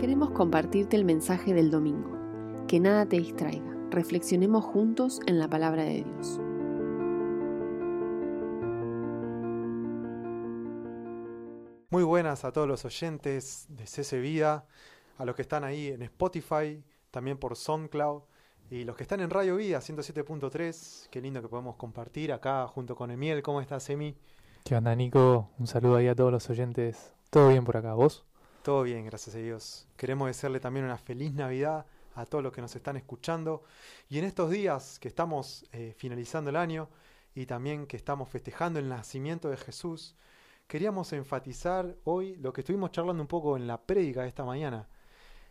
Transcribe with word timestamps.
Queremos 0.00 0.30
compartirte 0.30 0.96
el 0.96 1.04
mensaje 1.04 1.52
del 1.52 1.70
domingo. 1.70 2.16
Que 2.66 2.80
nada 2.80 3.04
te 3.04 3.18
distraiga. 3.18 3.76
Reflexionemos 3.90 4.64
juntos 4.64 5.20
en 5.26 5.38
la 5.38 5.46
palabra 5.46 5.82
de 5.82 6.04
Dios. 6.04 6.40
Muy 11.90 12.02
buenas 12.02 12.46
a 12.46 12.52
todos 12.52 12.66
los 12.66 12.86
oyentes 12.86 13.66
de 13.68 13.86
CC 13.86 14.20
Vida, 14.20 14.64
a 15.18 15.26
los 15.26 15.36
que 15.36 15.42
están 15.42 15.64
ahí 15.64 15.88
en 15.88 16.00
Spotify, 16.00 16.82
también 17.10 17.36
por 17.36 17.54
SoundCloud, 17.54 18.22
y 18.70 18.84
los 18.84 18.96
que 18.96 19.02
están 19.02 19.20
en 19.20 19.28
Radio 19.28 19.56
Vida 19.56 19.80
107.3. 19.80 21.08
Qué 21.10 21.20
lindo 21.20 21.42
que 21.42 21.48
podemos 21.48 21.76
compartir 21.76 22.32
acá 22.32 22.66
junto 22.68 22.96
con 22.96 23.10
Emiel. 23.10 23.42
¿Cómo 23.42 23.60
estás, 23.60 23.90
Emi? 23.90 24.16
¿Qué 24.64 24.74
onda, 24.74 24.96
Nico? 24.96 25.50
Un 25.58 25.66
saludo 25.66 25.96
ahí 25.96 26.08
a 26.08 26.14
todos 26.14 26.32
los 26.32 26.48
oyentes. 26.48 27.12
¿Todo 27.28 27.50
bien 27.50 27.66
por 27.66 27.76
acá? 27.76 27.92
¿Vos? 27.92 28.24
Todo 28.62 28.82
bien, 28.82 29.06
gracias 29.06 29.34
a 29.34 29.38
Dios. 29.38 29.88
Queremos 29.96 30.28
desearle 30.28 30.60
también 30.60 30.84
una 30.84 30.98
feliz 30.98 31.32
Navidad 31.32 31.86
a 32.14 32.26
todos 32.26 32.44
los 32.44 32.52
que 32.52 32.60
nos 32.60 32.76
están 32.76 32.98
escuchando. 32.98 33.62
Y 34.10 34.18
en 34.18 34.26
estos 34.26 34.50
días 34.50 34.98
que 34.98 35.08
estamos 35.08 35.64
eh, 35.72 35.94
finalizando 35.96 36.50
el 36.50 36.56
año 36.56 36.90
y 37.34 37.46
también 37.46 37.86
que 37.86 37.96
estamos 37.96 38.28
festejando 38.28 38.78
el 38.78 38.86
nacimiento 38.86 39.48
de 39.48 39.56
Jesús, 39.56 40.14
queríamos 40.66 41.10
enfatizar 41.14 41.96
hoy 42.04 42.36
lo 42.36 42.52
que 42.52 42.60
estuvimos 42.60 42.90
charlando 42.90 43.22
un 43.22 43.28
poco 43.28 43.56
en 43.56 43.66
la 43.66 43.80
prédica 43.80 44.22
de 44.22 44.28
esta 44.28 44.44
mañana. 44.44 44.90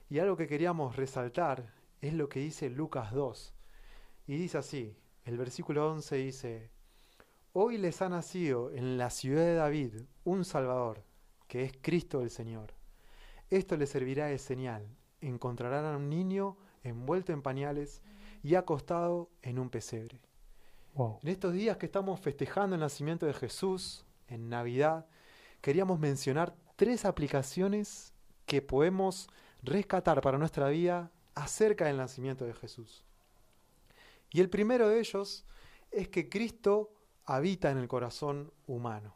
Y 0.07 0.19
algo 0.19 0.37
que 0.37 0.47
queríamos 0.47 0.95
resaltar 0.95 1.73
es 2.01 2.13
lo 2.13 2.29
que 2.29 2.41
dice 2.41 2.69
Lucas 2.69 3.11
2. 3.11 3.55
Y 4.27 4.37
dice 4.37 4.59
así, 4.59 4.95
el 5.25 5.35
versículo 5.35 5.91
11 5.91 6.15
dice, 6.15 6.69
Hoy 7.53 7.79
les 7.79 8.03
ha 8.03 8.09
nacido 8.09 8.69
en 8.71 8.99
la 8.99 9.09
ciudad 9.09 9.41
de 9.41 9.55
David 9.55 9.93
un 10.25 10.45
Salvador, 10.45 11.03
que 11.47 11.63
es 11.63 11.73
Cristo 11.81 12.21
el 12.21 12.29
Señor. 12.29 12.78
Esto 13.49 13.77
les 13.77 13.89
servirá 13.89 14.27
de 14.27 14.37
señal. 14.37 14.87
Encontrarán 15.21 15.85
a 15.85 15.97
un 15.97 16.09
niño 16.09 16.57
envuelto 16.83 17.33
en 17.33 17.41
pañales 17.41 18.01
y 18.43 18.55
acostado 18.55 19.29
en 19.41 19.59
un 19.59 19.69
pesebre. 19.69 20.19
En 21.21 21.29
estos 21.29 21.53
días 21.53 21.77
que 21.77 21.85
estamos 21.85 22.19
festejando 22.19 22.75
el 22.75 22.81
nacimiento 22.81 23.25
de 23.25 23.33
Jesús, 23.33 24.05
en 24.27 24.49
Navidad, 24.49 25.05
queríamos 25.61 25.99
mencionar 25.99 26.53
tres 26.75 27.05
aplicaciones 27.05 28.13
que 28.45 28.61
podemos 28.61 29.29
rescatar 29.63 30.21
para 30.21 30.37
nuestra 30.37 30.67
vida 30.69 31.11
acerca 31.35 31.85
del 31.85 31.97
nacimiento 31.97 32.45
de 32.45 32.53
Jesús. 32.53 33.05
Y 34.31 34.41
el 34.41 34.49
primero 34.49 34.89
de 34.89 34.99
ellos 34.99 35.45
es 35.91 36.09
que 36.09 36.29
Cristo 36.29 36.91
habita 37.25 37.71
en 37.71 37.77
el 37.77 37.87
corazón 37.87 38.51
humano. 38.67 39.15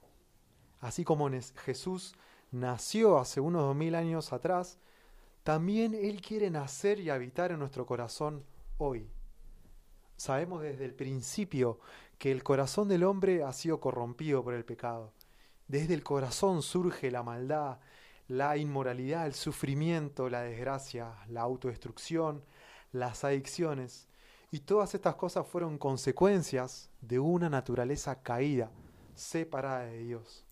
Así 0.79 1.03
como 1.03 1.29
Jesús 1.65 2.15
nació 2.53 3.17
hace 3.17 3.41
unos 3.41 3.63
dos 3.63 3.75
mil 3.75 3.95
años 3.95 4.31
atrás, 4.31 4.77
también 5.43 5.93
Él 5.93 6.21
quiere 6.21 6.49
nacer 6.49 6.99
y 6.99 7.09
habitar 7.09 7.51
en 7.51 7.59
nuestro 7.59 7.85
corazón 7.85 8.45
hoy. 8.77 9.09
Sabemos 10.15 10.61
desde 10.61 10.85
el 10.85 10.93
principio 10.93 11.79
que 12.17 12.31
el 12.31 12.43
corazón 12.43 12.87
del 12.87 13.03
hombre 13.03 13.43
ha 13.43 13.51
sido 13.51 13.81
corrompido 13.81 14.43
por 14.43 14.53
el 14.53 14.63
pecado. 14.63 15.11
Desde 15.67 15.95
el 15.95 16.03
corazón 16.03 16.61
surge 16.61 17.11
la 17.11 17.23
maldad, 17.23 17.79
la 18.27 18.55
inmoralidad, 18.55 19.25
el 19.25 19.33
sufrimiento, 19.33 20.29
la 20.29 20.43
desgracia, 20.43 21.15
la 21.27 21.41
autodestrucción, 21.41 22.45
las 22.91 23.23
adicciones. 23.23 24.07
Y 24.51 24.59
todas 24.59 24.93
estas 24.93 25.15
cosas 25.15 25.47
fueron 25.47 25.79
consecuencias 25.79 26.91
de 27.01 27.19
una 27.19 27.49
naturaleza 27.49 28.21
caída, 28.21 28.71
separada 29.15 29.85
de 29.85 29.97
Dios. 29.97 30.45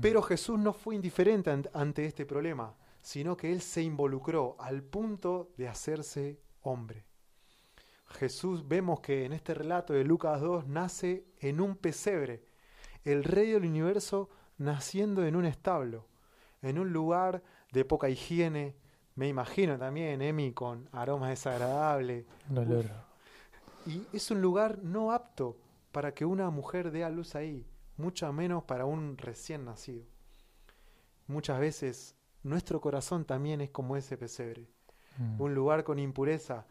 Pero 0.00 0.22
Jesús 0.22 0.58
no 0.58 0.72
fue 0.72 0.94
indiferente 0.94 1.50
ante 1.72 2.04
este 2.06 2.26
problema, 2.26 2.74
sino 3.00 3.36
que 3.36 3.52
Él 3.52 3.60
se 3.60 3.82
involucró 3.82 4.56
al 4.58 4.82
punto 4.82 5.50
de 5.56 5.68
hacerse 5.68 6.40
hombre. 6.62 7.04
Jesús 8.06 8.66
vemos 8.66 9.00
que 9.00 9.24
en 9.24 9.32
este 9.32 9.54
relato 9.54 9.92
de 9.92 10.04
Lucas 10.04 10.40
2 10.40 10.66
nace 10.66 11.24
en 11.40 11.60
un 11.60 11.76
pesebre, 11.76 12.44
el 13.04 13.24
rey 13.24 13.52
del 13.52 13.64
universo 13.64 14.28
naciendo 14.58 15.24
en 15.24 15.36
un 15.36 15.44
establo 15.44 16.06
en 16.62 16.78
un 16.78 16.92
lugar 16.92 17.42
de 17.72 17.84
poca 17.84 18.08
higiene. 18.08 18.76
Me 19.16 19.28
imagino 19.28 19.76
también, 19.76 20.22
Emi, 20.22 20.52
con 20.52 20.88
aromas 20.92 21.30
desagradables. 21.30 22.24
Y 23.84 24.06
es 24.12 24.30
un 24.30 24.40
lugar 24.40 24.78
no 24.82 25.12
apto 25.12 25.58
para 25.90 26.14
que 26.14 26.24
una 26.24 26.48
mujer 26.50 26.90
dé 26.92 27.04
a 27.04 27.10
luz 27.10 27.34
ahí, 27.34 27.66
mucho 27.96 28.32
menos 28.32 28.64
para 28.64 28.84
un 28.84 29.16
recién 29.18 29.64
nacido. 29.64 30.04
Muchas 31.26 31.60
veces 31.60 32.16
nuestro 32.42 32.80
corazón 32.80 33.24
también 33.24 33.60
es 33.60 33.70
como 33.70 33.96
ese 33.96 34.16
pesebre, 34.16 34.68
mm. 35.18 35.40
un 35.40 35.54
lugar 35.54 35.84
con 35.84 35.98
impureza, 35.98 36.66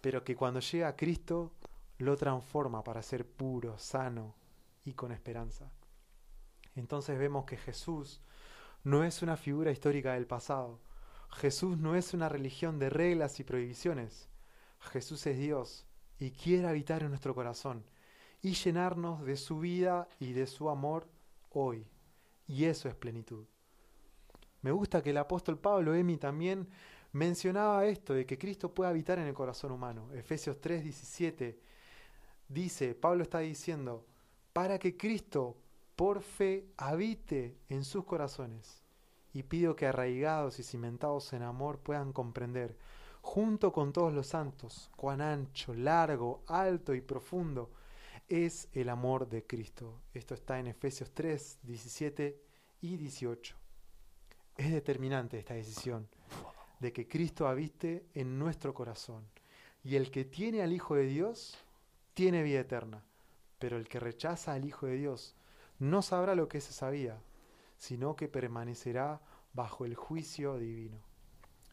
pero 0.00 0.22
que 0.24 0.36
cuando 0.36 0.60
llega 0.60 0.88
a 0.88 0.96
Cristo 0.96 1.52
lo 1.98 2.16
transforma 2.16 2.84
para 2.84 3.02
ser 3.02 3.26
puro, 3.26 3.78
sano 3.78 4.34
y 4.84 4.92
con 4.92 5.12
esperanza. 5.12 5.70
Entonces 6.74 7.18
vemos 7.18 7.44
que 7.44 7.56
Jesús 7.56 8.20
no 8.84 9.02
es 9.02 9.22
una 9.22 9.36
figura 9.36 9.72
histórica 9.72 10.12
del 10.12 10.26
pasado. 10.26 10.78
Jesús 11.30 11.76
no 11.76 11.96
es 11.96 12.14
una 12.14 12.28
religión 12.28 12.78
de 12.78 12.90
reglas 12.90 13.40
y 13.40 13.44
prohibiciones. 13.44 14.28
Jesús 14.78 15.26
es 15.26 15.38
Dios 15.38 15.86
y 16.18 16.30
quiere 16.30 16.68
habitar 16.68 17.02
en 17.02 17.08
nuestro 17.08 17.34
corazón 17.34 17.84
y 18.46 18.52
llenarnos 18.52 19.24
de 19.24 19.36
su 19.36 19.58
vida 19.58 20.06
y 20.20 20.32
de 20.32 20.46
su 20.46 20.70
amor 20.70 21.08
hoy. 21.50 21.84
Y 22.46 22.66
eso 22.66 22.88
es 22.88 22.94
plenitud. 22.94 23.44
Me 24.62 24.70
gusta 24.70 25.02
que 25.02 25.10
el 25.10 25.16
apóstol 25.16 25.58
Pablo 25.58 25.96
Emi 25.96 26.16
también 26.16 26.68
mencionaba 27.10 27.86
esto 27.86 28.14
de 28.14 28.24
que 28.24 28.38
Cristo 28.38 28.72
puede 28.72 28.90
habitar 28.90 29.18
en 29.18 29.26
el 29.26 29.34
corazón 29.34 29.72
humano. 29.72 30.12
Efesios 30.12 30.60
3:17 30.60 31.58
dice, 32.46 32.94
Pablo 32.94 33.24
está 33.24 33.40
diciendo, 33.40 34.06
para 34.52 34.78
que 34.78 34.96
Cristo 34.96 35.56
por 35.96 36.22
fe 36.22 36.68
habite 36.76 37.58
en 37.68 37.82
sus 37.82 38.04
corazones. 38.04 38.84
Y 39.32 39.42
pido 39.42 39.74
que 39.74 39.88
arraigados 39.88 40.60
y 40.60 40.62
cimentados 40.62 41.32
en 41.32 41.42
amor 41.42 41.80
puedan 41.80 42.12
comprender, 42.12 42.78
junto 43.22 43.72
con 43.72 43.92
todos 43.92 44.14
los 44.14 44.28
santos, 44.28 44.88
cuán 44.94 45.20
ancho, 45.20 45.74
largo, 45.74 46.44
alto 46.46 46.94
y 46.94 47.00
profundo 47.00 47.72
es 48.28 48.68
el 48.72 48.88
amor 48.88 49.28
de 49.28 49.46
Cristo. 49.46 50.02
Esto 50.12 50.34
está 50.34 50.58
en 50.58 50.66
Efesios 50.66 51.12
3, 51.12 51.60
17 51.62 52.42
y 52.80 52.96
18. 52.96 53.56
Es 54.56 54.72
determinante 54.72 55.38
esta 55.38 55.54
decisión 55.54 56.08
de 56.80 56.92
que 56.92 57.08
Cristo 57.08 57.46
habite 57.46 58.06
en 58.14 58.38
nuestro 58.38 58.74
corazón. 58.74 59.24
Y 59.84 59.96
el 59.96 60.10
que 60.10 60.24
tiene 60.24 60.62
al 60.62 60.72
Hijo 60.72 60.96
de 60.96 61.06
Dios 61.06 61.56
tiene 62.14 62.42
vida 62.42 62.60
eterna, 62.60 63.04
pero 63.58 63.76
el 63.76 63.88
que 63.88 64.00
rechaza 64.00 64.52
al 64.52 64.64
Hijo 64.64 64.86
de 64.86 64.96
Dios 64.96 65.36
no 65.78 66.02
sabrá 66.02 66.34
lo 66.34 66.48
que 66.48 66.60
se 66.60 66.72
sabía, 66.72 67.20
sino 67.76 68.16
que 68.16 68.28
permanecerá 68.28 69.20
bajo 69.52 69.84
el 69.84 69.94
juicio 69.94 70.58
divino. 70.58 70.98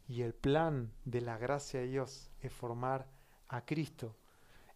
Y 0.08 0.22
el 0.22 0.34
plan 0.34 0.92
de 1.06 1.22
la 1.22 1.38
gracia 1.38 1.80
de 1.80 1.88
Dios 1.88 2.30
es 2.42 2.52
formar 2.52 3.08
a 3.48 3.66
Cristo 3.66 4.16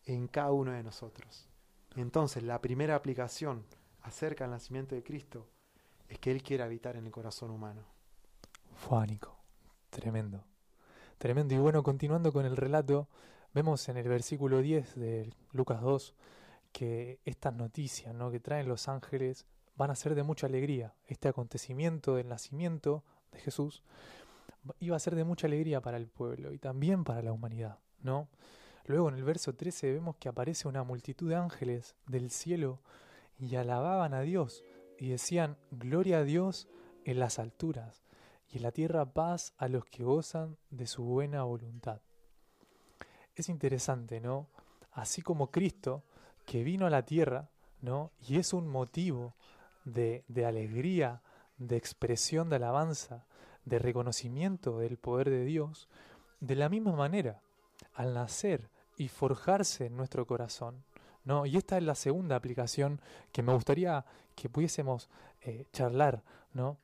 en 0.06 0.28
cada 0.28 0.52
uno 0.52 0.72
de 0.72 0.84
nosotros. 0.84 1.50
Entonces, 2.02 2.44
la 2.44 2.62
primera 2.62 2.96
aplicación 2.96 3.66
acerca 4.02 4.44
del 4.44 4.52
nacimiento 4.52 4.96
de 4.96 5.04
Cristo 5.04 5.48
es 6.08 6.20
que 6.20 6.32
Él 6.32 6.44
quiere 6.44 6.64
habitar 6.64 6.96
en 6.96 7.06
el 7.06 7.12
corazón 7.12 7.52
humano. 7.52 7.82
Fánico, 8.76 9.38
tremendo. 9.90 10.44
Tremendo. 11.18 11.56
Y 11.56 11.58
bueno, 11.58 11.82
continuando 11.84 12.32
con 12.32 12.46
el 12.46 12.56
relato, 12.56 13.08
vemos 13.54 13.90
en 13.90 13.98
el 13.98 14.08
versículo 14.08 14.62
10 14.62 14.96
de 14.96 15.34
Lucas 15.52 15.82
2 15.82 16.14
que 16.72 17.20
estas 17.26 17.56
noticias 17.56 18.14
¿no? 18.14 18.30
que 18.30 18.40
traen 18.40 18.68
los 18.68 18.88
ángeles 18.88 19.48
van 19.76 19.90
a 19.90 19.96
ser 19.96 20.14
de 20.14 20.24
mucha 20.24 20.48
alegría. 20.48 20.94
Este 21.06 21.28
acontecimiento 21.28 22.16
del 22.16 22.30
nacimiento 22.30 23.04
de 23.32 23.40
Jesús 23.40 23.84
iba 24.80 24.96
a 24.96 25.00
ser 25.00 25.16
de 25.16 25.24
mucha 25.24 25.48
alegría 25.48 25.82
para 25.82 25.98
el 25.98 26.08
pueblo 26.08 26.54
y 26.54 26.60
también 26.60 27.04
para 27.04 27.22
la 27.22 27.32
humanidad, 27.32 27.80
¿no? 28.02 28.28
Luego 28.88 29.10
en 29.10 29.16
el 29.16 29.24
verso 29.24 29.54
13 29.54 29.92
vemos 29.92 30.16
que 30.16 30.30
aparece 30.30 30.68
una 30.68 30.84
multitud 30.84 31.30
de 31.30 31.36
ángeles 31.36 31.96
del 32.06 32.32
cielo 32.32 32.80
y 33.38 33.58
alababan 33.58 34.14
a 34.14 34.22
Dios 34.22 34.64
y 34.98 35.10
decían, 35.10 35.58
Gloria 35.72 36.20
a 36.20 36.24
Dios 36.24 36.70
en 37.04 37.20
las 37.20 37.38
alturas 37.38 38.06
y 38.50 38.58
en 38.58 38.64
la 38.64 38.72
tierra 38.72 39.06
paz 39.06 39.54
a 39.58 39.68
los 39.68 39.84
que 39.84 40.06
gozan 40.06 40.58
de 40.70 40.88
su 40.88 41.04
buena 41.04 41.44
voluntad. 41.44 42.00
Es 43.36 43.50
interesante, 43.50 44.22
¿no? 44.22 44.48
Así 44.94 45.22
como 45.22 45.52
Cristo 45.52 46.04
que 46.46 46.64
vino 46.64 46.86
a 46.86 46.90
la 46.90 47.04
tierra, 47.04 47.50
¿no? 47.82 48.12
Y 48.26 48.40
es 48.40 48.54
un 48.54 48.70
motivo 48.70 49.36
de, 49.84 50.24
de 50.30 50.46
alegría, 50.46 51.22
de 51.58 51.76
expresión 51.76 52.50
de 52.50 52.56
alabanza, 52.56 53.26
de 53.66 53.80
reconocimiento 53.80 54.80
del 54.80 54.98
poder 54.98 55.30
de 55.30 55.44
Dios, 55.44 55.90
de 56.40 56.56
la 56.56 56.70
misma 56.70 56.94
manera, 56.94 57.42
al 57.94 58.14
nacer 58.14 58.70
y 58.98 59.08
forjarse 59.08 59.86
en 59.86 59.96
nuestro 59.96 60.26
corazón, 60.26 60.84
¿no? 61.24 61.46
Y 61.46 61.58
esta 61.58 61.78
es 61.78 61.84
la 61.84 61.96
segunda 61.96 62.36
aplicación 62.36 63.00
que 63.32 63.44
me 63.44 63.54
gustaría 63.54 64.06
que 64.36 64.50
pudiésemos 64.50 65.10
eh, 65.42 65.66
charlar, 65.72 66.24
¿no? 66.54 66.78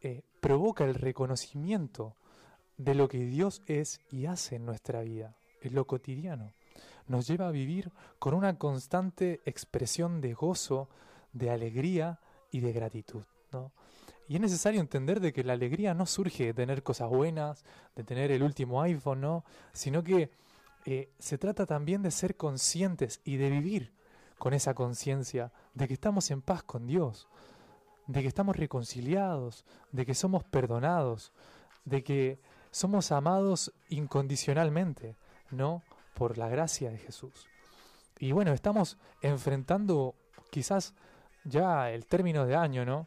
Eh, 0.00 0.22
provoca 0.40 0.84
el 0.84 0.94
reconocimiento 0.94 2.16
de 2.76 2.94
lo 2.94 3.08
que 3.08 3.24
Dios 3.24 3.62
es 3.66 4.00
y 4.10 4.26
hace 4.26 4.56
en 4.56 4.66
nuestra 4.66 5.02
vida, 5.02 5.36
en 5.60 5.74
lo 5.74 5.86
cotidiano. 5.86 6.52
Nos 7.06 7.26
lleva 7.26 7.48
a 7.48 7.52
vivir 7.52 7.92
con 8.18 8.34
una 8.34 8.58
constante 8.58 9.40
expresión 9.44 10.20
de 10.20 10.34
gozo, 10.34 10.88
de 11.32 11.50
alegría 11.50 12.18
y 12.50 12.60
de 12.60 12.72
gratitud. 12.72 13.24
¿no? 13.52 13.72
Y 14.28 14.36
es 14.36 14.40
necesario 14.40 14.80
entender 14.80 15.20
de 15.20 15.32
que 15.32 15.44
la 15.44 15.52
alegría 15.52 15.94
no 15.94 16.06
surge 16.06 16.46
de 16.46 16.54
tener 16.54 16.82
cosas 16.82 17.08
buenas, 17.08 17.64
de 17.94 18.04
tener 18.04 18.30
el 18.30 18.42
último 18.42 18.80
iPhone, 18.82 19.20
¿no? 19.20 19.44
sino 19.72 20.02
que 20.02 20.30
eh, 20.84 21.10
se 21.18 21.38
trata 21.38 21.66
también 21.66 22.02
de 22.02 22.10
ser 22.10 22.36
conscientes 22.36 23.20
y 23.24 23.36
de 23.36 23.50
vivir 23.50 23.92
con 24.38 24.54
esa 24.54 24.74
conciencia 24.74 25.52
de 25.74 25.86
que 25.86 25.94
estamos 25.94 26.30
en 26.30 26.42
paz 26.42 26.62
con 26.64 26.86
Dios, 26.86 27.28
de 28.08 28.22
que 28.22 28.28
estamos 28.28 28.56
reconciliados, 28.56 29.64
de 29.92 30.04
que 30.04 30.14
somos 30.14 30.42
perdonados, 30.44 31.32
de 31.84 32.02
que 32.02 32.40
somos 32.72 33.12
amados 33.12 33.72
incondicionalmente, 33.88 35.16
¿no? 35.50 35.82
Por 36.14 36.38
la 36.38 36.48
gracia 36.48 36.90
de 36.90 36.98
Jesús. 36.98 37.46
Y 38.18 38.32
bueno, 38.32 38.52
estamos 38.52 38.98
enfrentando 39.20 40.14
quizás 40.50 40.94
ya 41.44 41.90
el 41.90 42.06
término 42.06 42.46
de 42.46 42.56
año, 42.56 42.84
¿no? 42.84 43.06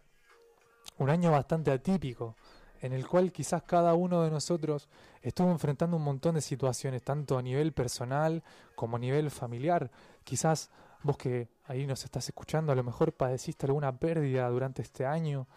Un 0.98 1.10
año 1.10 1.32
bastante 1.32 1.72
atípico, 1.72 2.36
en 2.86 2.94
el 2.94 3.08
cual 3.08 3.32
quizás 3.32 3.64
cada 3.64 3.96
uno 3.96 4.22
de 4.22 4.30
nosotros 4.30 4.88
estuvo 5.24 5.50
enfrentando 5.50 5.98
un 5.98 6.04
montón 6.04 6.36
de 6.36 6.42
situaciones, 6.42 7.02
tanto 7.02 7.36
a 7.36 7.42
nivel 7.42 7.74
personal 7.74 8.44
como 8.76 8.98
a 8.98 9.00
nivel 9.00 9.32
familiar. 9.32 9.90
Quizás 10.24 10.70
vos 11.02 11.18
que 11.18 11.48
ahí 11.66 11.88
nos 11.88 12.04
estás 12.04 12.28
escuchando, 12.28 12.72
a 12.72 12.76
lo 12.76 12.84
mejor 12.84 13.12
padeciste 13.12 13.66
alguna 13.66 13.92
pérdida 13.92 14.48
durante 14.50 14.84
este 14.84 15.04
año, 15.04 15.48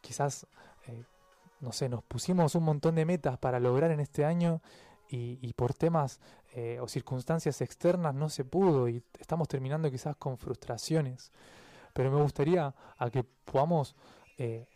quizás, 0.00 0.46
eh, 0.86 1.02
no 1.60 1.72
sé, 1.72 1.88
nos 1.88 2.04
pusimos 2.04 2.54
un 2.54 2.62
montón 2.62 2.94
de 2.94 3.04
metas 3.04 3.38
para 3.38 3.58
lograr 3.58 3.90
en 3.90 3.98
este 3.98 4.24
año 4.24 4.60
y, 5.08 5.52
por 5.54 5.74
temas 5.74 6.20
eh, 6.54 6.78
o 6.80 6.86
circunstancias 6.86 7.60
externas 7.60 8.14
no 8.14 8.28
se 8.28 8.44
pudo 8.44 8.88
y 8.88 9.02
estamos 9.18 9.48
terminando 9.48 9.90
quizás 9.90 10.14
con 10.14 10.38
frustraciones. 10.38 11.32
Pero 11.92 12.12
me 12.12 12.22
gustaría 12.22 12.72
que 13.10 13.24
podamos 13.24 13.96
eh, 14.38 14.68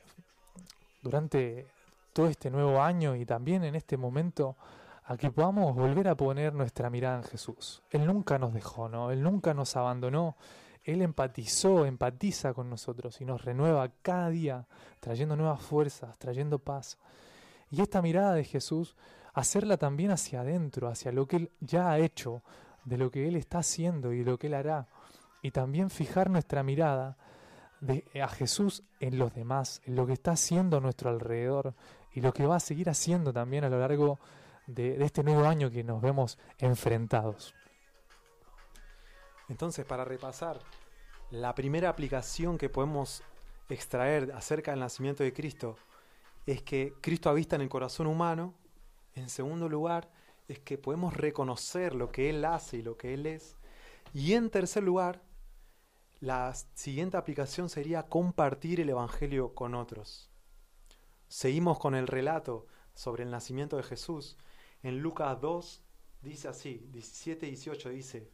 durante 1.03 1.69
todo 2.13 2.27
este 2.27 2.51
nuevo 2.51 2.83
año 2.83 3.17
y 3.17 3.25
también 3.25 3.65
en 3.65 3.75
este 3.75 3.97
momento 3.97 4.57
a 5.05 5.17
que 5.17 5.31
podamos 5.31 5.75
volver 5.75 6.09
a 6.09 6.15
poner 6.15 6.53
nuestra 6.53 6.91
mirada 6.91 7.17
en 7.17 7.25
Jesús. 7.25 7.83
Él 7.91 8.07
nunca 8.07 8.39
nos 8.39 8.55
dejó, 8.55 8.89
¿no? 8.89 9.11
Él 9.11 9.23
nunca 9.23 9.55
nos 9.55 9.77
abandonó. 9.77 10.37
Él 10.85 11.03
empatizó, 11.03 11.85
empatiza 11.85 12.55
con 12.55 12.71
nosotros 12.71 13.21
y 13.21 13.25
nos 13.25 13.45
renueva 13.45 13.91
cada 14.03 14.31
día, 14.31 14.67
trayendo 15.01 15.37
nuevas 15.37 15.61
fuerzas, 15.61 16.17
trayendo 16.19 16.59
paz. 16.59 16.97
Y 17.71 17.83
esta 17.83 18.03
mirada 18.03 18.35
de 18.35 18.45
Jesús, 18.45 18.97
hacerla 19.35 19.77
también 19.77 20.11
hacia 20.11 20.41
adentro, 20.41 20.89
hacia 20.89 21.13
lo 21.13 21.27
que 21.27 21.37
Él 21.37 21.51
ya 21.61 21.91
ha 21.91 21.99
hecho, 21.99 22.43
de 22.85 22.97
lo 22.97 23.11
que 23.11 23.29
Él 23.29 23.37
está 23.37 23.59
haciendo 23.59 24.13
y 24.13 24.25
lo 24.25 24.39
que 24.39 24.47
Él 24.47 24.55
hará. 24.55 24.89
Y 25.43 25.51
también 25.51 25.91
fijar 25.91 26.31
nuestra 26.31 26.63
mirada 26.63 27.17
de, 27.81 28.05
a 28.21 28.29
Jesús 28.29 28.83
en 29.01 29.19
los 29.19 29.35
demás, 29.35 29.83
en 29.85 29.97
lo 29.97 30.07
que 30.07 30.13
está 30.13 30.33
haciendo 30.33 30.77
a 30.77 30.81
nuestro 30.81 31.11
alrededor 31.11 31.75
y 32.13 32.21
lo 32.21 32.33
que 32.33 32.47
va 32.47 32.57
a 32.57 32.61
seguir 32.61 32.89
haciendo 32.91 33.33
también 33.33 33.65
a 33.65 33.69
lo 33.69 33.79
largo 33.79 34.19
de, 34.67 34.97
de 34.97 35.05
este 35.05 35.23
nuevo 35.23 35.45
año 35.45 35.71
que 35.71 35.85
nos 35.85 36.01
vemos 36.01 36.39
enfrentados. 36.59 37.55
Entonces, 39.49 39.85
para 39.85 40.05
repasar, 40.05 40.61
la 41.31 41.55
primera 41.55 41.89
aplicación 41.89 42.59
que 42.59 42.69
podemos 42.69 43.23
extraer 43.69 44.33
acerca 44.33 44.71
del 44.71 44.81
nacimiento 44.81 45.23
de 45.23 45.33
Cristo 45.33 45.77
es 46.47 46.63
que 46.63 46.95
Cristo 47.01 47.31
habita 47.31 47.57
en 47.57 47.63
el 47.63 47.69
corazón 47.69 48.07
humano. 48.07 48.55
En 49.15 49.29
segundo 49.29 49.69
lugar, 49.69 50.09
es 50.49 50.59
que 50.59 50.79
podemos 50.79 51.17
reconocer 51.17 51.95
lo 51.95 52.11
que 52.11 52.31
Él 52.31 52.45
hace 52.45 52.79
y 52.79 52.83
lo 52.83 52.97
que 52.97 53.15
Él 53.15 53.27
es. 53.27 53.57
Y 54.13 54.35
en 54.35 54.51
tercer 54.51 54.83
lugar, 54.83 55.23
la 56.21 56.53
siguiente 56.75 57.17
aplicación 57.17 57.71
sería 57.71 58.09
compartir 58.09 58.81
el 58.81 58.91
Evangelio 58.91 59.55
con 59.55 59.75
otros. 59.75 60.31
Seguimos 61.29 61.79
con 61.79 61.95
el 61.95 62.07
relato 62.07 62.67
sobre 62.93 63.23
el 63.23 63.31
nacimiento 63.31 63.79
de 63.79 63.83
Jesús. 63.83 64.37
En 64.83 65.01
Lucas 65.01 65.41
2 65.41 65.83
dice 66.21 66.49
así, 66.49 66.87
17 66.93 67.47
y 67.47 67.51
18 67.51 67.89
dice, 67.89 68.31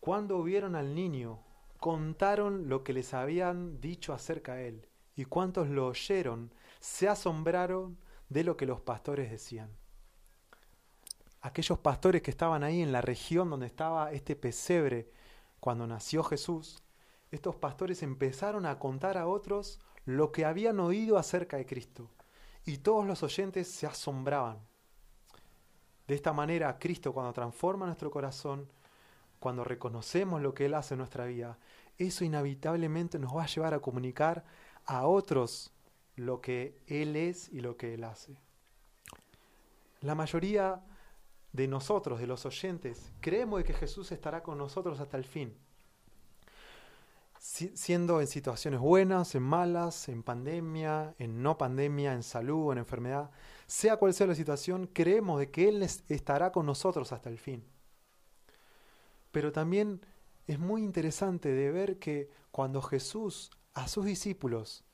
cuando 0.00 0.42
vieron 0.42 0.74
al 0.74 0.96
niño, 0.96 1.44
contaron 1.78 2.68
lo 2.68 2.82
que 2.82 2.92
les 2.92 3.14
habían 3.14 3.80
dicho 3.80 4.12
acerca 4.12 4.54
de 4.54 4.68
él, 4.68 4.88
y 5.14 5.24
cuantos 5.26 5.68
lo 5.68 5.86
oyeron 5.86 6.52
se 6.80 7.08
asombraron 7.08 7.96
de 8.28 8.42
lo 8.42 8.56
que 8.56 8.66
los 8.66 8.80
pastores 8.80 9.30
decían. 9.30 9.70
Aquellos 11.40 11.78
pastores 11.78 12.22
que 12.22 12.32
estaban 12.32 12.64
ahí 12.64 12.82
en 12.82 12.90
la 12.90 13.00
región 13.02 13.50
donde 13.50 13.66
estaba 13.66 14.10
este 14.10 14.34
pesebre 14.34 15.12
cuando 15.62 15.86
nació 15.86 16.24
Jesús, 16.24 16.82
estos 17.30 17.54
pastores 17.54 18.02
empezaron 18.02 18.66
a 18.66 18.80
contar 18.80 19.16
a 19.16 19.28
otros 19.28 19.78
lo 20.04 20.32
que 20.32 20.44
habían 20.44 20.80
oído 20.80 21.18
acerca 21.18 21.56
de 21.56 21.66
Cristo. 21.66 22.10
Y 22.66 22.78
todos 22.78 23.06
los 23.06 23.22
oyentes 23.22 23.70
se 23.70 23.86
asombraban. 23.86 24.58
De 26.08 26.16
esta 26.16 26.32
manera, 26.32 26.80
Cristo 26.80 27.12
cuando 27.12 27.32
transforma 27.32 27.86
nuestro 27.86 28.10
corazón, 28.10 28.68
cuando 29.38 29.62
reconocemos 29.62 30.42
lo 30.42 30.52
que 30.52 30.66
Él 30.66 30.74
hace 30.74 30.94
en 30.94 30.98
nuestra 30.98 31.26
vida, 31.26 31.56
eso 31.96 32.24
inevitablemente 32.24 33.20
nos 33.20 33.36
va 33.36 33.44
a 33.44 33.46
llevar 33.46 33.72
a 33.72 33.78
comunicar 33.78 34.42
a 34.84 35.06
otros 35.06 35.72
lo 36.16 36.40
que 36.40 36.76
Él 36.88 37.14
es 37.14 37.48
y 37.50 37.60
lo 37.60 37.76
que 37.76 37.94
Él 37.94 38.02
hace. 38.02 38.36
La 40.00 40.16
mayoría 40.16 40.82
de 41.52 41.68
nosotros, 41.68 42.18
de 42.20 42.26
los 42.26 42.46
oyentes, 42.46 43.12
creemos 43.20 43.58
de 43.58 43.64
que 43.64 43.74
Jesús 43.74 44.10
estará 44.12 44.42
con 44.42 44.58
nosotros 44.58 45.00
hasta 45.00 45.16
el 45.16 45.24
fin. 45.24 45.54
siendo 47.38 48.20
en 48.20 48.28
situaciones 48.28 48.80
buenas, 48.80 49.34
en 49.34 49.42
malas, 49.42 50.08
en 50.08 50.22
pandemia, 50.22 51.14
en 51.18 51.42
no 51.42 51.58
pandemia, 51.58 52.14
en 52.14 52.22
salud 52.22 52.72
en 52.72 52.78
enfermedad, 52.78 53.30
sea 53.66 53.96
cual 53.96 54.14
sea 54.14 54.28
la 54.28 54.34
situación, 54.34 54.86
creemos 54.86 55.40
de 55.40 55.50
que 55.50 55.68
Él 55.68 55.82
estará 55.82 56.52
con 56.52 56.66
nosotros 56.66 57.12
hasta 57.12 57.28
el 57.28 57.38
fin. 57.38 57.64
Pero 59.32 59.50
también 59.50 60.00
es 60.46 60.58
muy 60.58 60.82
interesante 60.82 61.50
de 61.52 61.70
ver 61.72 61.98
que 61.98 62.30
cuando 62.50 62.80
Jesús 62.80 63.50
a 63.74 63.88
sus 63.88 64.04
discípulos, 64.04 64.84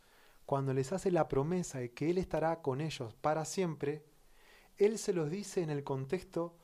cuando 0.46 0.72
les 0.72 0.92
hace 0.92 1.10
la 1.10 1.28
promesa 1.28 1.78
de 1.78 1.92
que 1.92 2.10
Él 2.10 2.18
estará 2.18 2.62
con 2.62 2.80
ellos 2.80 3.14
para 3.14 3.44
siempre, 3.44 4.04
él 4.78 4.98
se 4.98 5.12
los 5.12 5.30
dice 5.30 5.62
en 5.62 5.70
el 5.70 5.84
contexto 5.84 6.56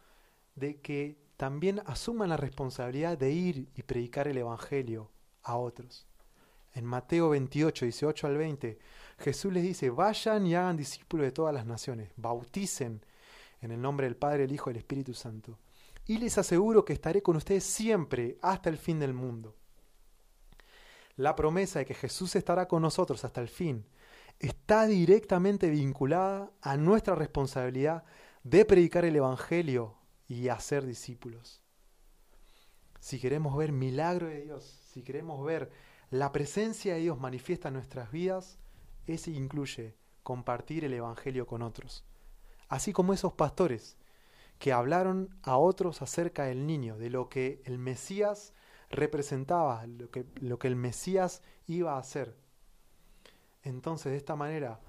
de 0.55 0.81
que 0.81 1.19
también 1.37 1.83
asuman 1.87 2.29
la 2.29 2.37
responsabilidad 2.37 3.19
de 3.19 3.33
ir 3.33 3.69
y 3.75 3.83
predicar 3.83 4.29
el 4.29 4.38
Evangelio 4.38 5.11
a 5.43 5.57
otros. 5.57 6.07
En 6.75 6.85
Mateo 6.85 7.29
28, 7.31 7.85
18 7.85 8.27
al 8.27 8.37
20, 8.37 8.79
Jesús 9.19 9.53
les 9.53 9.62
dice, 9.62 9.91
vayan 9.91 10.47
y 10.47 10.55
hagan 10.55 10.77
discípulos 10.77 11.27
de 11.27 11.33
todas 11.33 11.55
las 11.55 11.67
naciones, 11.67 12.11
bauticen 12.17 13.05
en 13.61 13.71
el 13.71 13.81
nombre 13.81 14.07
del 14.07 14.17
Padre, 14.17 14.45
el 14.45 14.53
Hijo 14.53 14.71
y 14.71 14.73
el 14.73 14.79
Espíritu 14.79 15.15
Santo. 15.15 15.59
Y 16.07 16.19
les 16.19 16.37
aseguro 16.38 16.85
que 16.85 16.93
estaré 16.93 17.23
con 17.23 17.37
ustedes 17.37 17.65
siempre 17.65 18.38
hasta 18.43 18.69
el 18.69 18.79
fin 18.79 18.99
del 18.99 19.15
mundo. 19.15 19.55
La 21.17 21.35
promesa 21.35 21.79
de 21.79 21.87
que 21.87 21.95
Jesús 21.95 22.35
estará 22.37 22.67
con 22.67 22.83
nosotros 22.83 23.25
hasta 23.25 23.41
el 23.41 23.49
fin 23.49 23.87
está 24.38 24.87
directamente 24.87 25.71
vinculada 25.71 26.50
a 26.61 26.76
nuestra 26.76 27.14
responsabilidad 27.14 28.05
de 28.43 28.64
predicar 28.64 29.05
el 29.05 29.17
Evangelio 29.17 29.97
y 30.29 30.49
hacer 30.49 30.85
discípulos. 30.87 31.62
Si 33.00 33.19
queremos 33.21 33.57
ver 33.57 33.73
milagro 33.73 34.29
de 34.29 34.43
Dios, 34.43 34.64
si 34.93 35.03
queremos 35.03 35.45
ver 35.45 35.71
la 36.11 36.33
presencia 36.33 36.95
de 36.95 37.00
Dios 37.00 37.19
manifiesta 37.19 37.69
en 37.69 37.75
nuestras 37.75 38.11
vidas, 38.11 38.59
ese 39.07 39.31
incluye 39.31 39.97
compartir 40.23 40.85
el 40.85 40.95
Evangelio 40.95 41.47
con 41.47 41.62
otros. 41.62 42.05
Así 42.69 42.93
como 42.93 43.12
esos 43.12 43.35
pastores 43.35 43.97
que 44.59 44.73
hablaron 44.73 45.37
a 45.43 45.59
otros 45.59 46.03
acerca 46.03 46.45
del 46.45 46.67
niño, 46.67 46.97
de 46.97 47.11
lo 47.11 47.29
que 47.29 47.61
el 47.64 47.79
Mesías 47.79 48.55
representaba, 48.91 49.87
lo 49.87 50.11
que, 50.11 50.25
lo 50.41 50.59
que 50.59 50.69
el 50.69 50.76
Mesías 50.76 51.43
iba 51.67 51.95
a 51.95 51.99
hacer. 51.99 52.37
Entonces, 53.64 54.12
de 54.12 54.18
esta 54.18 54.37
manera, 54.37 54.80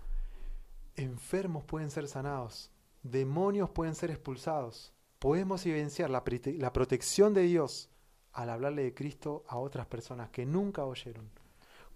enfermos 0.96 1.64
pueden 1.64 1.90
ser 1.90 2.08
sanados, 2.08 2.72
demonios 3.04 3.70
pueden 3.70 3.96
ser 3.96 4.12
expulsados, 4.12 4.94
podemos 5.18 5.66
evidenciar 5.66 6.10
la, 6.10 6.24
la, 6.58 6.74
protección 6.74 7.34
de 7.34 7.44
Dios 7.44 7.90
al 8.34 8.50
hablarle 8.50 8.84
de 8.84 8.94
Cristo 8.94 9.44
a 9.48 9.58
otras 9.58 9.88
personas 9.88 10.30
que 10.30 10.46
nunca 10.46 10.86
oyeron. 10.86 11.30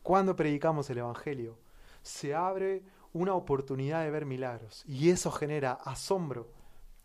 Cuando 0.01 0.35
predicamos 0.35 0.89
el 0.89 0.99
Evangelio, 0.99 1.57
se 2.01 2.33
abre 2.33 2.81
una 3.11 3.33
oportunidad 3.33 4.03
de 4.03 4.11
ver 4.11 4.25
milagros 4.25 4.83
y 4.87 5.09
eso 5.09 5.31
genera 5.31 5.73
asombro 5.73 6.49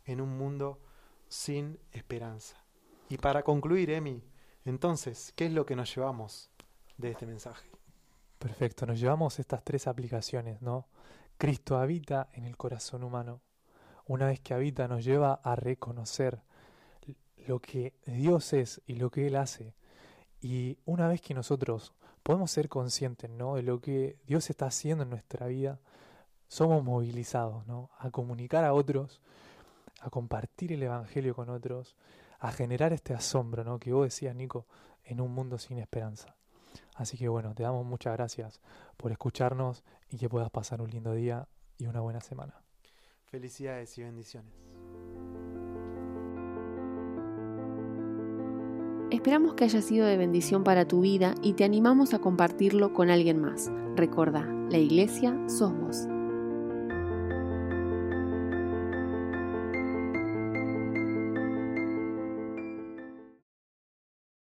en 0.04 0.20
un 0.20 0.38
mundo 0.38 0.78
sin 1.28 1.80
esperanza. 1.90 2.56
Y 3.08 3.18
para 3.18 3.42
concluir, 3.42 3.90
Emi, 3.90 4.22
entonces, 4.64 5.32
¿qué 5.34 5.46
es 5.46 5.52
lo 5.52 5.66
que 5.66 5.76
nos 5.76 5.94
llevamos 5.94 6.50
de 6.96 7.10
este 7.10 7.26
mensaje? 7.26 7.68
Perfecto, 8.44 8.84
nos 8.84 9.00
llevamos 9.00 9.38
estas 9.38 9.64
tres 9.64 9.86
aplicaciones, 9.86 10.60
¿no? 10.60 10.86
Cristo 11.38 11.78
habita 11.78 12.28
en 12.34 12.44
el 12.44 12.58
corazón 12.58 13.02
humano, 13.02 13.40
una 14.06 14.26
vez 14.26 14.38
que 14.40 14.52
habita, 14.52 14.86
nos 14.86 15.02
lleva 15.02 15.40
a 15.42 15.56
reconocer 15.56 16.42
lo 17.46 17.58
que 17.60 17.94
Dios 18.04 18.52
es 18.52 18.82
y 18.86 18.96
lo 18.96 19.10
que 19.10 19.28
Él 19.28 19.36
hace. 19.36 19.72
Y 20.42 20.76
una 20.84 21.08
vez 21.08 21.22
que 21.22 21.32
nosotros 21.32 21.94
podemos 22.22 22.50
ser 22.50 22.68
conscientes 22.68 23.30
¿no? 23.30 23.54
de 23.54 23.62
lo 23.62 23.80
que 23.80 24.18
Dios 24.26 24.50
está 24.50 24.66
haciendo 24.66 25.04
en 25.04 25.10
nuestra 25.10 25.46
vida, 25.46 25.80
somos 26.46 26.84
movilizados 26.84 27.66
¿no? 27.66 27.88
a 27.98 28.10
comunicar 28.10 28.62
a 28.66 28.74
otros, 28.74 29.22
a 30.02 30.10
compartir 30.10 30.70
el 30.74 30.82
Evangelio 30.82 31.34
con 31.34 31.48
otros, 31.48 31.96
a 32.40 32.52
generar 32.52 32.92
este 32.92 33.14
asombro 33.14 33.64
¿no? 33.64 33.78
que 33.78 33.94
vos 33.94 34.04
decías, 34.04 34.36
Nico, 34.36 34.66
en 35.02 35.22
un 35.22 35.32
mundo 35.32 35.56
sin 35.56 35.78
esperanza. 35.78 36.36
Así 36.94 37.18
que 37.18 37.28
bueno, 37.28 37.54
te 37.54 37.62
damos 37.62 37.84
muchas 37.84 38.14
gracias 38.14 38.60
por 38.96 39.12
escucharnos 39.12 39.84
y 40.10 40.16
que 40.16 40.28
puedas 40.28 40.50
pasar 40.50 40.80
un 40.80 40.90
lindo 40.90 41.12
día 41.12 41.48
y 41.76 41.86
una 41.86 42.00
buena 42.00 42.20
semana. 42.20 42.54
Felicidades 43.24 43.98
y 43.98 44.02
bendiciones. 44.02 44.52
Esperamos 49.10 49.54
que 49.54 49.64
haya 49.64 49.80
sido 49.80 50.06
de 50.06 50.16
bendición 50.16 50.64
para 50.64 50.86
tu 50.86 51.00
vida 51.00 51.34
y 51.42 51.54
te 51.54 51.64
animamos 51.64 52.14
a 52.14 52.18
compartirlo 52.18 52.92
con 52.92 53.10
alguien 53.10 53.40
más. 53.40 53.70
Recuerda, 53.96 54.44
la 54.70 54.78
iglesia 54.78 55.36
sos 55.48 55.72
vos. 55.72 56.08